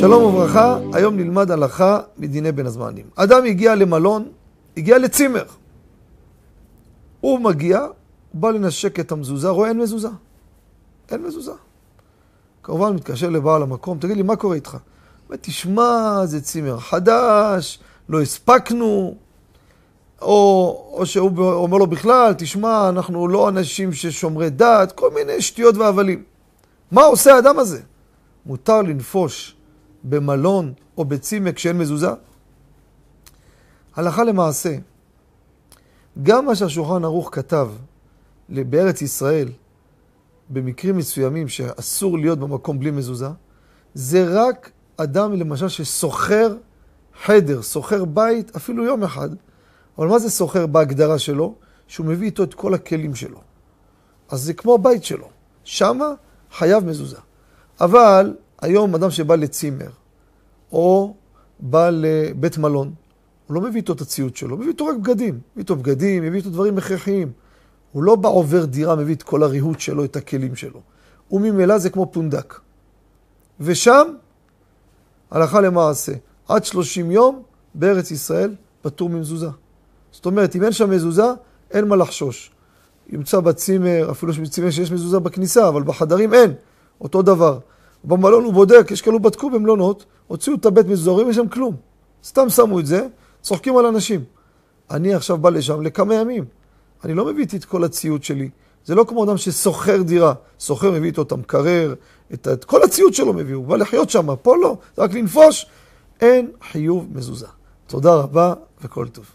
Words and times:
שלום 0.00 0.22
וברכה, 0.22 0.78
היום 0.92 1.16
נלמד 1.16 1.50
הלכה 1.50 2.00
מדיני 2.18 2.52
בין 2.52 2.66
הזמנים. 2.66 3.06
אדם 3.16 3.44
הגיע 3.44 3.74
למלון, 3.74 4.28
הגיע 4.76 4.98
לצימר. 4.98 5.44
הוא 7.20 7.40
מגיע, 7.40 7.80
הוא 7.80 8.40
בא 8.40 8.50
לנשק 8.50 9.00
את 9.00 9.12
המזוזה, 9.12 9.48
רואה 9.48 9.68
אין 9.68 9.78
מזוזה. 9.78 10.08
אין 11.10 11.22
מזוזה. 11.22 11.52
כמובן 12.62 12.94
מתקשר 12.94 13.30
לבעל 13.30 13.62
המקום, 13.62 13.98
תגיד 13.98 14.16
לי, 14.16 14.22
מה 14.22 14.36
קורה 14.36 14.54
איתך? 14.54 14.76
אומר, 15.26 15.36
תשמע, 15.40 16.20
זה 16.24 16.40
צימר 16.40 16.78
חדש, 16.78 17.78
לא 18.08 18.22
הספקנו. 18.22 19.14
או, 20.22 20.90
או 20.92 21.06
שהוא 21.06 21.30
אומר 21.38 21.78
לו 21.78 21.86
בכלל, 21.86 22.34
תשמע, 22.38 22.88
אנחנו 22.88 23.28
לא 23.28 23.48
אנשים 23.48 23.92
ששומרי 23.92 24.50
דת, 24.50 24.92
כל 24.92 25.10
מיני 25.10 25.42
שטויות 25.42 25.76
והבלים. 25.76 26.22
מה 26.90 27.04
עושה 27.04 27.34
האדם 27.34 27.58
הזה? 27.58 27.80
מותר 28.46 28.82
לנפוש 28.82 29.55
במלון 30.08 30.72
או 30.98 31.04
בצימר 31.04 31.52
כשאין 31.52 31.78
מזוזה? 31.78 32.10
הלכה 33.94 34.24
למעשה, 34.24 34.76
גם 36.22 36.46
מה 36.46 36.54
שהשולחן 36.54 37.04
ערוך 37.04 37.28
כתב 37.32 37.68
בארץ 38.48 39.02
ישראל, 39.02 39.48
במקרים 40.50 40.96
מסוימים 40.96 41.48
שאסור 41.48 42.18
להיות 42.18 42.38
במקום 42.38 42.78
בלי 42.78 42.90
מזוזה, 42.90 43.28
זה 43.94 44.26
רק 44.28 44.70
אדם 44.96 45.32
למשל 45.32 45.68
שסוחר 45.68 46.56
חדר, 47.24 47.62
סוחר 47.62 48.04
בית, 48.04 48.56
אפילו 48.56 48.84
יום 48.84 49.02
אחד. 49.02 49.28
אבל 49.98 50.06
מה 50.06 50.18
זה 50.18 50.30
סוחר 50.30 50.66
בהגדרה 50.66 51.18
שלו? 51.18 51.54
שהוא 51.86 52.06
מביא 52.06 52.26
איתו 52.26 52.42
את 52.42 52.54
כל 52.54 52.74
הכלים 52.74 53.14
שלו. 53.14 53.40
אז 54.28 54.40
זה 54.42 54.54
כמו 54.54 54.74
הבית 54.74 55.04
שלו. 55.04 55.28
שמה 55.64 56.06
חייב 56.52 56.84
מזוזה. 56.84 57.16
אבל 57.80 58.34
היום 58.60 58.94
אדם 58.94 59.10
שבא 59.10 59.36
לצימר, 59.36 59.90
או 60.72 61.14
בא 61.60 61.90
לבית 61.92 62.58
מלון, 62.58 62.94
הוא 63.46 63.54
לא 63.54 63.60
מביא 63.60 63.76
איתו 63.76 63.92
את 63.92 64.00
הציוד 64.00 64.36
שלו, 64.36 64.50
הוא 64.50 64.58
מביא 64.58 64.68
איתו 64.68 64.86
רק 64.86 64.96
בגדים. 64.96 65.34
מביא 65.34 65.62
איתו 65.62 65.76
בגדים, 65.76 66.22
מביא 66.22 66.38
איתו 66.38 66.50
דברים 66.50 66.78
הכרחיים. 66.78 67.32
הוא 67.92 68.02
לא 68.02 68.16
בא 68.16 68.28
עובר 68.28 68.64
דירה, 68.64 68.96
מביא 68.96 69.14
את 69.14 69.22
כל 69.22 69.42
הריהוט 69.42 69.80
שלו, 69.80 70.04
את 70.04 70.16
הכלים 70.16 70.56
שלו. 70.56 70.80
וממילא 71.30 71.78
זה 71.78 71.90
כמו 71.90 72.12
פונדק. 72.12 72.60
ושם, 73.60 74.06
הלכה 75.30 75.60
למעשה, 75.60 76.12
עד 76.48 76.64
30 76.64 77.10
יום 77.10 77.42
בארץ 77.74 78.10
ישראל 78.10 78.54
פטור 78.82 79.08
ממזוזה. 79.08 79.48
זאת 80.12 80.26
אומרת, 80.26 80.56
אם 80.56 80.64
אין 80.64 80.72
שם 80.72 80.90
מזוזה, 80.90 81.26
אין 81.70 81.84
מה 81.84 81.96
לחשוש. 81.96 82.50
ימצא 83.08 83.40
בצימר, 83.40 84.10
אפילו 84.10 84.32
בצימר 84.32 84.70
שיש 84.70 84.92
מזוזה 84.92 85.18
בכניסה, 85.18 85.68
אבל 85.68 85.82
בחדרים 85.82 86.34
אין. 86.34 86.54
אותו 87.00 87.22
דבר. 87.22 87.58
במלון 88.04 88.44
הוא 88.44 88.52
בודק, 88.52 88.88
יש 88.90 89.02
כאלו 89.02 89.20
בדקו 89.20 89.50
במלונות, 89.50 90.04
הוציאו 90.26 90.56
את 90.56 90.66
הבית 90.66 90.86
מזוזה, 90.86 91.10
רואים 91.10 91.32
שם 91.32 91.48
כלום. 91.48 91.76
סתם 92.24 92.48
שמו 92.48 92.80
את 92.80 92.86
זה, 92.86 93.06
צוחקים 93.42 93.76
על 93.76 93.86
אנשים. 93.86 94.24
אני 94.90 95.14
עכשיו 95.14 95.38
בא 95.38 95.50
לשם 95.50 95.82
לכמה 95.82 96.14
ימים. 96.14 96.44
אני 97.04 97.14
לא 97.14 97.24
מביא 97.24 97.42
איתי 97.42 97.56
את 97.56 97.64
כל 97.64 97.84
הציוד 97.84 98.24
שלי. 98.24 98.50
זה 98.84 98.94
לא 98.94 99.04
כמו 99.04 99.24
אדם 99.24 99.36
ששוכר 99.36 100.02
דירה. 100.02 100.34
שוכר 100.58 100.90
מביא 100.90 101.06
איתו 101.06 101.22
את 101.22 101.32
המקרר, 101.32 101.94
את, 102.34 102.48
את 102.48 102.64
כל 102.64 102.82
הציוד 102.82 103.14
שלו 103.14 103.32
מביא, 103.32 103.54
הוא 103.54 103.66
בא 103.66 103.76
לחיות 103.76 104.10
שם, 104.10 104.36
פה 104.42 104.56
לא, 104.56 104.76
רק 104.98 105.14
לנפוש. 105.14 105.66
אין 106.20 106.50
חיוב 106.70 107.06
מזוזה. 107.12 107.46
תודה 107.86 108.14
רבה 108.14 108.54
וכל 108.82 109.08
טוב. 109.08 109.30